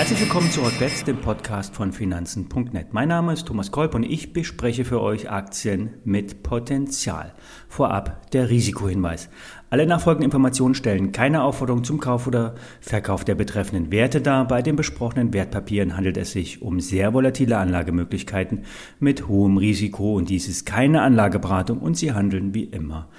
Herzlich 0.00 0.20
willkommen 0.22 0.50
zu 0.50 0.64
Hotbets, 0.64 1.04
dem 1.04 1.18
Podcast 1.18 1.74
von 1.74 1.92
Finanzen.net. 1.92 2.94
Mein 2.94 3.08
Name 3.08 3.34
ist 3.34 3.46
Thomas 3.46 3.70
Kolb 3.70 3.94
und 3.94 4.02
ich 4.02 4.32
bespreche 4.32 4.86
für 4.86 5.02
euch 5.02 5.30
Aktien 5.30 5.90
mit 6.04 6.42
Potenzial. 6.42 7.34
Vorab 7.68 8.30
der 8.30 8.48
Risikohinweis. 8.48 9.28
Alle 9.68 9.86
nachfolgenden 9.86 10.24
Informationen 10.24 10.74
stellen 10.74 11.12
keine 11.12 11.42
Aufforderung 11.42 11.84
zum 11.84 12.00
Kauf 12.00 12.26
oder 12.26 12.54
Verkauf 12.80 13.26
der 13.26 13.34
betreffenden 13.34 13.92
Werte 13.92 14.22
dar. 14.22 14.48
Bei 14.48 14.62
den 14.62 14.74
besprochenen 14.74 15.34
Wertpapieren 15.34 15.96
handelt 15.96 16.16
es 16.16 16.32
sich 16.32 16.62
um 16.62 16.80
sehr 16.80 17.12
volatile 17.12 17.58
Anlagemöglichkeiten 17.58 18.64
mit 19.00 19.28
hohem 19.28 19.58
Risiko 19.58 20.14
und 20.14 20.30
dies 20.30 20.48
ist 20.48 20.64
keine 20.64 21.02
Anlageberatung 21.02 21.78
und 21.78 21.98
sie 21.98 22.12
handeln 22.12 22.54
wie 22.54 22.64
immer 22.64 23.10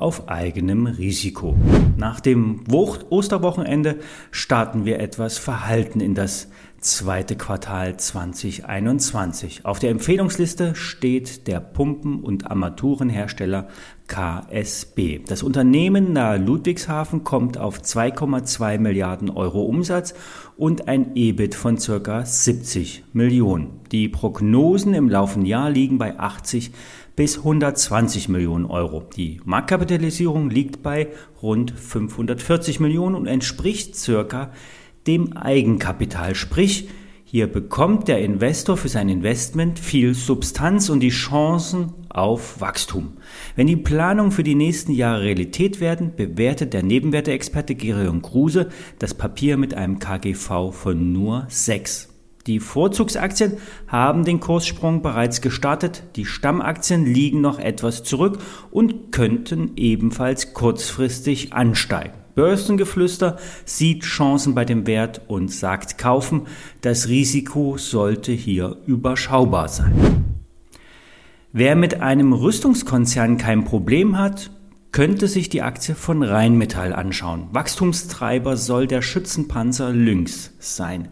auf 0.00 0.28
eigenem 0.28 0.86
Risiko. 0.86 1.56
Nach 1.96 2.20
dem 2.20 2.60
Osterwochenende 2.72 3.96
starten 4.30 4.84
wir 4.84 5.00
etwas 5.00 5.38
verhalten 5.38 6.00
in 6.00 6.14
das 6.14 6.48
zweite 6.80 7.36
Quartal 7.36 7.98
2021. 7.98 9.66
Auf 9.66 9.78
der 9.78 9.90
Empfehlungsliste 9.90 10.74
steht 10.74 11.46
der 11.46 11.60
Pumpen- 11.60 12.20
und 12.20 12.50
Armaturenhersteller 12.50 13.68
KSB. 14.06 15.20
Das 15.26 15.42
Unternehmen 15.42 16.12
nahe 16.12 16.38
Ludwigshafen 16.38 17.22
kommt 17.22 17.58
auf 17.58 17.80
2,2 17.80 18.78
Milliarden 18.78 19.28
Euro 19.30 19.62
Umsatz 19.62 20.14
und 20.56 20.88
ein 20.88 21.14
EBIT 21.14 21.54
von 21.54 21.78
circa 21.78 22.24
70 22.24 23.04
Millionen. 23.12 23.80
Die 23.92 24.08
Prognosen 24.08 24.94
im 24.94 25.08
laufenden 25.08 25.46
Jahr 25.46 25.70
liegen 25.70 25.98
bei 25.98 26.18
80 26.18 26.72
bis 27.14 27.38
120 27.38 28.30
Millionen 28.30 28.64
Euro. 28.64 29.02
Die 29.16 29.40
Marktkapitalisierung 29.44 30.48
liegt 30.48 30.82
bei 30.82 31.08
rund 31.42 31.70
540 31.72 32.80
Millionen 32.80 33.14
und 33.14 33.26
entspricht 33.26 33.94
circa 33.96 34.50
dem 35.06 35.36
Eigenkapital. 35.36 36.34
Sprich, 36.34 36.88
hier 37.24 37.46
bekommt 37.46 38.08
der 38.08 38.18
Investor 38.18 38.76
für 38.76 38.88
sein 38.88 39.08
Investment 39.08 39.78
viel 39.78 40.14
Substanz 40.14 40.88
und 40.88 40.98
die 40.98 41.10
Chancen 41.10 41.92
auf 42.08 42.60
Wachstum. 42.60 43.18
Wenn 43.54 43.68
die 43.68 43.76
Planungen 43.76 44.32
für 44.32 44.42
die 44.42 44.56
nächsten 44.56 44.90
Jahre 44.90 45.22
Realität 45.22 45.80
werden, 45.80 46.16
bewertet 46.16 46.74
der 46.74 46.82
Nebenwerteexperte 46.82 47.76
Gerion 47.76 48.20
Kruse 48.20 48.68
das 48.98 49.14
Papier 49.14 49.56
mit 49.56 49.74
einem 49.74 50.00
KGV 50.00 50.72
von 50.72 51.12
nur 51.12 51.46
6. 51.48 52.08
Die 52.48 52.58
Vorzugsaktien 52.58 53.58
haben 53.86 54.24
den 54.24 54.40
Kurssprung 54.40 55.02
bereits 55.02 55.40
gestartet, 55.40 56.02
die 56.16 56.24
Stammaktien 56.24 57.06
liegen 57.06 57.40
noch 57.40 57.60
etwas 57.60 58.02
zurück 58.02 58.38
und 58.72 59.12
könnten 59.12 59.72
ebenfalls 59.76 60.52
kurzfristig 60.52 61.52
ansteigen. 61.52 62.19
Börsengeflüster 62.34 63.38
sieht 63.64 64.04
Chancen 64.04 64.54
bei 64.54 64.64
dem 64.64 64.86
Wert 64.86 65.22
und 65.28 65.52
sagt 65.52 65.98
kaufen, 65.98 66.46
das 66.80 67.08
Risiko 67.08 67.76
sollte 67.76 68.32
hier 68.32 68.76
überschaubar 68.86 69.68
sein. 69.68 70.24
Wer 71.52 71.74
mit 71.74 72.00
einem 72.00 72.32
Rüstungskonzern 72.32 73.36
kein 73.36 73.64
Problem 73.64 74.16
hat, 74.18 74.50
könnte 74.92 75.28
sich 75.28 75.48
die 75.48 75.62
Aktie 75.62 75.94
von 75.94 76.22
Rheinmetall 76.22 76.92
anschauen. 76.92 77.48
Wachstumstreiber 77.52 78.56
soll 78.56 78.86
der 78.86 79.02
Schützenpanzer 79.02 79.92
Lynx 79.92 80.52
sein. 80.58 81.08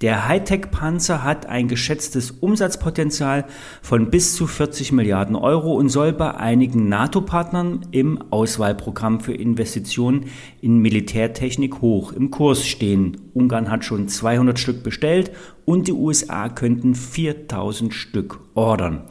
Der 0.00 0.26
Hightech-Panzer 0.28 1.22
hat 1.22 1.44
ein 1.44 1.68
geschätztes 1.68 2.30
Umsatzpotenzial 2.30 3.44
von 3.82 4.08
bis 4.08 4.34
zu 4.34 4.46
40 4.46 4.92
Milliarden 4.92 5.36
Euro 5.36 5.74
und 5.74 5.90
soll 5.90 6.14
bei 6.14 6.34
einigen 6.34 6.88
NATO-Partnern 6.88 7.86
im 7.90 8.18
Auswahlprogramm 8.30 9.20
für 9.20 9.34
Investitionen 9.34 10.30
in 10.62 10.78
Militärtechnik 10.78 11.82
hoch 11.82 12.12
im 12.12 12.30
Kurs 12.30 12.66
stehen. 12.66 13.20
Ungarn 13.34 13.70
hat 13.70 13.84
schon 13.84 14.08
200 14.08 14.58
Stück 14.58 14.82
bestellt 14.82 15.32
und 15.66 15.86
die 15.86 15.92
USA 15.92 16.48
könnten 16.48 16.94
4000 16.94 17.92
Stück 17.92 18.40
ordern. 18.54 19.02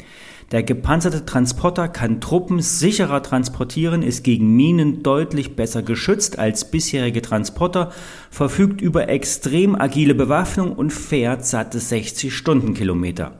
Der 0.51 0.63
gepanzerte 0.63 1.25
Transporter 1.25 1.87
kann 1.87 2.21
Truppen 2.21 2.59
sicherer 2.59 3.21
transportieren, 3.21 4.01
ist 4.01 4.23
gegen 4.23 4.55
Minen 4.55 5.03
deutlich 5.03 5.55
besser 5.55 5.83
geschützt 5.83 6.39
als 6.39 6.71
bisherige 6.71 7.21
Transporter, 7.21 7.91
verfügt 8.31 8.81
über 8.81 9.09
extrem 9.09 9.79
agile 9.79 10.15
Bewaffnung 10.15 10.73
und 10.73 10.91
fährt 10.91 11.45
satte 11.45 11.79
60 11.79 12.35
Stundenkilometer. 12.35 13.37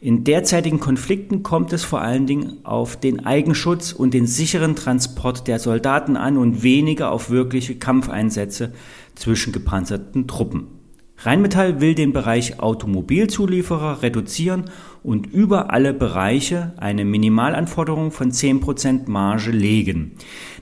In 0.00 0.24
derzeitigen 0.24 0.80
Konflikten 0.80 1.42
kommt 1.42 1.74
es 1.74 1.84
vor 1.84 2.00
allen 2.00 2.26
Dingen 2.26 2.64
auf 2.64 2.96
den 2.98 3.26
Eigenschutz 3.26 3.92
und 3.92 4.14
den 4.14 4.26
sicheren 4.26 4.74
Transport 4.74 5.46
der 5.46 5.58
Soldaten 5.58 6.16
an 6.16 6.38
und 6.38 6.62
weniger 6.62 7.12
auf 7.12 7.28
wirkliche 7.28 7.76
Kampfeinsätze 7.76 8.72
zwischen 9.14 9.52
gepanzerten 9.52 10.26
Truppen. 10.26 10.79
Rheinmetall 11.22 11.82
will 11.82 11.94
den 11.94 12.14
Bereich 12.14 12.60
Automobilzulieferer 12.60 14.02
reduzieren 14.02 14.64
und 15.02 15.26
über 15.26 15.70
alle 15.70 15.92
Bereiche 15.92 16.72
eine 16.78 17.04
Minimalanforderung 17.04 18.10
von 18.10 18.32
10% 18.32 19.08
Marge 19.10 19.50
legen. 19.50 20.12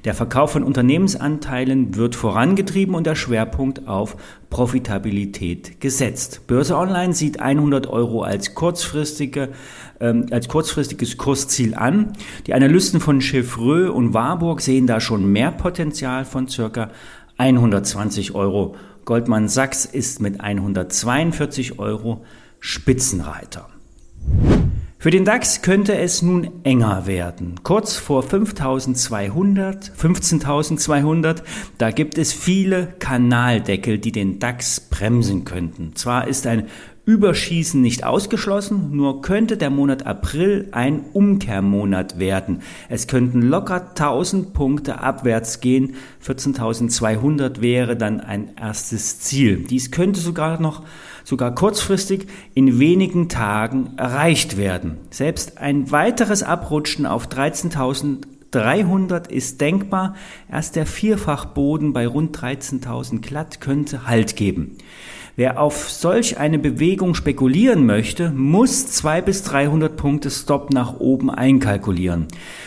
Der 0.04 0.14
Verkauf 0.14 0.52
von 0.52 0.64
Unternehmensanteilen 0.64 1.94
wird 1.94 2.16
vorangetrieben 2.16 2.96
und 2.96 3.06
der 3.06 3.14
Schwerpunkt 3.14 3.86
auf 3.86 4.16
Profitabilität 4.50 5.80
gesetzt. 5.80 6.48
Börse 6.48 6.76
Online 6.76 7.12
sieht 7.12 7.38
100 7.38 7.86
Euro 7.86 8.22
als, 8.22 8.54
kurzfristige, 8.54 9.50
ähm, 10.00 10.26
als 10.32 10.48
kurzfristiges 10.48 11.18
Kursziel 11.18 11.76
an. 11.76 12.14
Die 12.48 12.54
Analysten 12.54 12.98
von 12.98 13.20
Chevreux 13.20 13.90
und 13.90 14.12
Warburg 14.12 14.60
sehen 14.60 14.88
da 14.88 15.00
schon 15.00 15.30
mehr 15.30 15.52
Potenzial 15.52 16.24
von 16.24 16.48
circa 16.48 16.90
120 17.36 18.34
Euro 18.34 18.74
Goldman 19.08 19.48
Sachs 19.48 19.86
ist 19.86 20.20
mit 20.20 20.42
142 20.42 21.78
Euro 21.78 22.26
Spitzenreiter. 22.60 23.66
Für 24.98 25.10
den 25.10 25.24
DAX 25.24 25.62
könnte 25.62 25.96
es 25.96 26.20
nun 26.20 26.62
enger 26.62 27.06
werden. 27.06 27.54
Kurz 27.62 27.96
vor 27.96 28.22
5200, 28.22 29.92
15.200, 29.98 31.42
da 31.78 31.90
gibt 31.90 32.18
es 32.18 32.34
viele 32.34 32.88
Kanaldeckel, 32.98 33.96
die 33.96 34.12
den 34.12 34.40
DAX 34.40 34.78
bremsen 34.78 35.46
könnten. 35.46 35.96
Zwar 35.96 36.28
ist 36.28 36.46
ein 36.46 36.66
Überschießen 37.08 37.80
nicht 37.80 38.04
ausgeschlossen, 38.04 38.94
nur 38.94 39.22
könnte 39.22 39.56
der 39.56 39.70
Monat 39.70 40.04
April 40.04 40.68
ein 40.72 41.06
Umkehrmonat 41.14 42.18
werden. 42.18 42.60
Es 42.90 43.06
könnten 43.06 43.40
locker 43.40 43.80
1000 43.94 44.52
Punkte 44.52 45.00
abwärts 45.00 45.60
gehen. 45.60 45.94
14.200 46.22 47.62
wäre 47.62 47.96
dann 47.96 48.20
ein 48.20 48.50
erstes 48.60 49.20
Ziel. 49.20 49.64
Dies 49.64 49.90
könnte 49.90 50.20
sogar 50.20 50.60
noch 50.60 50.82
sogar 51.24 51.54
kurzfristig 51.54 52.26
in 52.52 52.78
wenigen 52.78 53.30
Tagen 53.30 53.94
erreicht 53.96 54.58
werden. 54.58 54.98
Selbst 55.08 55.56
ein 55.56 55.90
weiteres 55.90 56.42
Abrutschen 56.42 57.06
auf 57.06 57.26
13.300 58.52 59.30
ist 59.30 59.60
denkbar. 59.60 60.14
Erst 60.50 60.76
der 60.76 60.86
Vierfachboden 60.86 61.92
bei 61.92 62.06
rund 62.06 62.36
13.000 62.36 63.20
glatt 63.20 63.60
könnte 63.60 64.06
Halt 64.06 64.36
geben. 64.36 64.78
Wer 65.36 65.60
auf 65.60 65.88
solch 65.88 66.38
eine 66.38 66.58
Bewegung 66.58 67.14
spekulieren 67.14 67.86
möchte, 67.86 68.30
muss 68.30 68.88
200 68.88 69.24
bis 69.24 69.42
300 69.44 69.96
Punkte 69.96 70.30
Stop 70.30 70.72
nach 70.72 70.98
oben 70.98 71.30
einkalkulieren. 71.30 72.26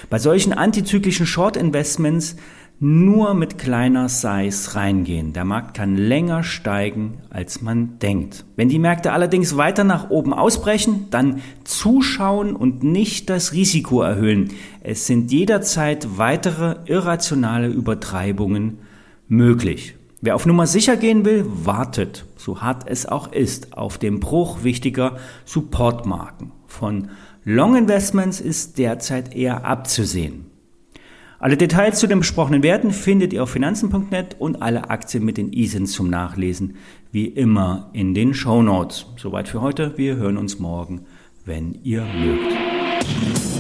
Bei 0.10 0.20
solchen 0.20 0.54
antizyklischen 0.54 1.26
Short 1.26 1.58
Investments 1.58 2.38
nur 2.84 3.36
mit 3.36 3.60
kleiner 3.60 4.10
Size 4.10 4.74
reingehen. 4.76 5.34
Der 5.34 5.46
Markt 5.46 5.76
kann 5.76 5.96
länger 5.96 6.42
steigen, 6.42 7.20
als 7.30 7.62
man 7.62 8.00
denkt. 8.00 8.44
Wenn 8.56 8.70
die 8.70 8.80
Märkte 8.80 9.14
allerdings 9.14 9.56
weiter 9.56 9.84
nach 9.84 10.10
oben 10.10 10.34
ausbrechen, 10.34 11.06
dann 11.12 11.42
zuschauen 11.64 12.56
und 12.56 12.82
nicht 12.82 13.30
das 13.30 13.54
Risiko 13.54 14.02
erhöhen. 14.02 14.50
Es 14.82 15.06
sind 15.06 15.32
jederzeit 15.32 16.18
weitere 16.18 16.78
irrationale 16.86 17.68
Übertreibungen 17.68 18.80
möglich. 19.28 19.96
Wer 20.20 20.34
auf 20.34 20.48
Nummer 20.48 20.66
sicher 20.66 20.98
gehen 20.98 21.24
will, 21.24 21.46
wartet, 21.48 22.26
so 22.36 22.62
hart 22.62 22.86
es 22.88 23.06
auch 23.06 23.32
ist, 23.32 23.78
auf 23.78 24.00
den 24.00 24.20
Bruch 24.20 24.64
wichtiger 24.64 25.18
Supportmarken. 25.46 26.52
Von 26.66 27.10
Long 27.44 27.76
Investments 27.76 28.42
ist 28.42 28.80
derzeit 28.80 29.36
eher 29.36 29.66
abzusehen. 29.66 30.51
Alle 31.42 31.58
Details 31.58 31.98
zu 31.98 32.06
den 32.06 32.20
besprochenen 32.20 32.62
Werten 32.62 32.92
findet 32.92 33.34
ihr 33.34 33.42
auf 33.42 33.50
finanzen.net 33.50 34.36
und 34.38 34.62
alle 34.62 34.92
Aktien 34.92 35.26
mit 35.26 35.38
den 35.38 35.52
ISINs 35.52 35.92
zum 35.92 36.08
Nachlesen 36.08 36.76
wie 37.12 37.26
immer 37.26 37.90
in 37.94 38.14
den 38.14 38.36
Show 38.36 38.62
Notes. 38.62 39.08
Soweit 39.18 39.48
für 39.48 39.60
heute. 39.60 39.98
Wir 39.98 40.18
hören 40.18 40.38
uns 40.38 40.60
morgen, 40.60 41.02
wenn 41.44 41.80
ihr 41.82 42.04
mögt. 42.04 43.51